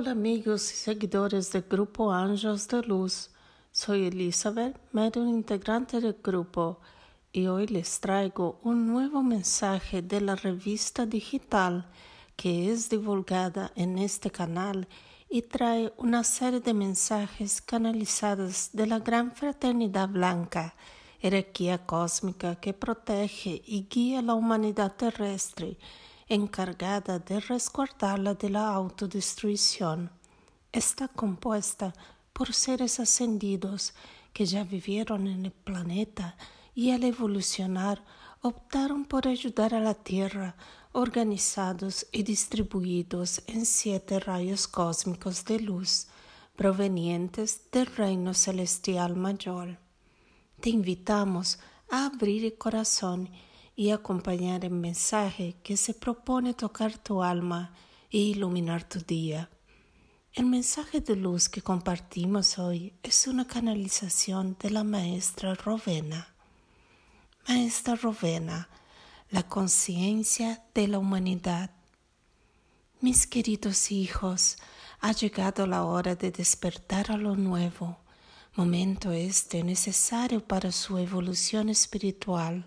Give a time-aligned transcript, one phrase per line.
[0.00, 3.28] Hola amigos y seguidores del grupo Ángeles de Luz.
[3.70, 6.80] Soy Elizabeth, medio integrante del grupo,
[7.34, 11.90] y hoy les traigo un nuevo mensaje de la revista digital
[12.34, 14.88] que es divulgada en este canal
[15.28, 20.76] y trae una serie de mensajes canalizados de la gran fraternidad blanca,
[21.18, 25.76] jerarquía cósmica que protege y guía la humanidad terrestre
[26.30, 30.10] encargada de resguardarla de la autodestrucción.
[30.72, 31.92] Está compuesta
[32.32, 33.92] por seres ascendidos
[34.32, 36.36] que ya vivieron en el planeta
[36.74, 38.02] y al evolucionar
[38.42, 40.56] optaron por ayudar a la Tierra,
[40.92, 46.06] organizados y distribuidos en siete rayos cósmicos de luz
[46.54, 49.78] provenientes del reino celestial mayor.
[50.60, 51.58] Te invitamos
[51.90, 53.49] a abrir el corazón y
[53.88, 57.72] acompañar el mensaje que se propone tocar tu alma
[58.10, 59.48] e iluminar tu día.
[60.34, 66.34] El mensaje de luz que compartimos hoy es una canalización de la maestra Rovena.
[67.48, 68.68] Maestra Rovena,
[69.30, 71.70] la conciencia de la humanidad.
[73.00, 74.58] Mis queridos hijos,
[75.00, 77.96] ha llegado la hora de despertar a lo nuevo,
[78.56, 82.66] momento este necesario para su evolución espiritual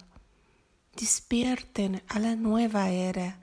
[0.96, 3.40] despierten a la nueva era,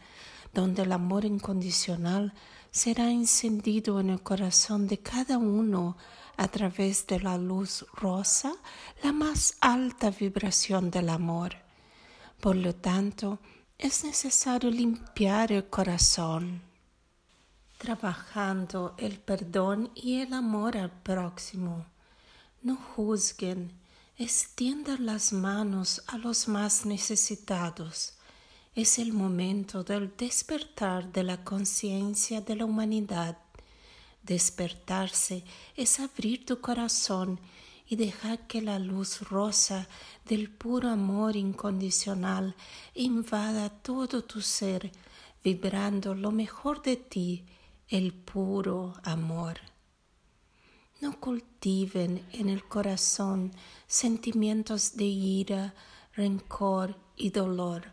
[0.53, 2.33] donde el amor incondicional
[2.71, 5.97] será encendido en el corazón de cada uno
[6.37, 8.55] a través de la luz rosa,
[9.03, 11.57] la más alta vibración del amor.
[12.41, 13.41] Por lo tanto,
[13.77, 16.63] es necesario limpiar el corazón,
[17.79, 21.87] trabajando el perdón y el amor al próximo.
[22.63, 23.73] No juzguen,
[24.23, 28.19] extiendan las manos a los más necesitados.
[28.75, 33.39] Es el momento del despertar de la conciencia de la humanidad.
[34.23, 35.43] Despertarse
[35.75, 37.41] es abrir tu corazón
[37.89, 39.89] y dejar que la luz rosa
[40.27, 42.55] del puro amor incondicional
[42.93, 44.93] invada todo tu ser,
[45.43, 47.47] vibrando lo mejor de ti,
[47.89, 49.70] el puro amor.
[51.01, 53.53] No cultiven en el corazón
[53.87, 55.75] sentimientos de ira,
[56.15, 57.91] rencor y dolor.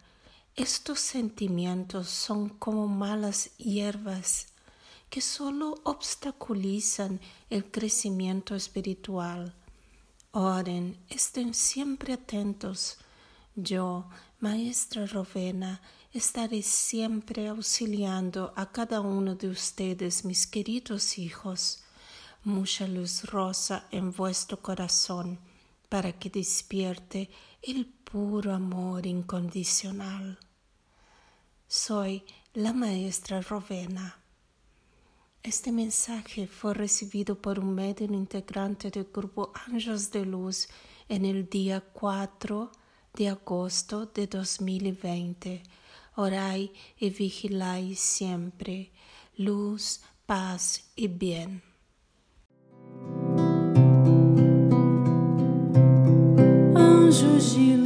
[0.57, 4.47] Estos sentimientos son como malas hierbas
[5.09, 9.55] que solo obstaculizan el crecimiento espiritual.
[10.31, 12.97] Oren, estén siempre atentos.
[13.55, 14.09] Yo,
[14.41, 15.81] Maestra Rovena,
[16.11, 21.85] estaré siempre auxiliando a cada uno de ustedes, mis queridos hijos
[22.47, 25.37] mucha luz rosa en vuestro corazón
[25.89, 27.29] para que despierte
[27.61, 30.39] el puro amor incondicional.
[31.67, 34.17] Soy la maestra Rovena.
[35.43, 40.69] Este mensaje fue recibido por un medio integrante del grupo Ángeles de Luz
[41.09, 42.71] en el día 4
[43.13, 45.63] de agosto de 2020.
[46.15, 48.93] Orai y vigiláis siempre.
[49.35, 51.66] Luz, paz y bien.
[57.17, 57.76] 熟悉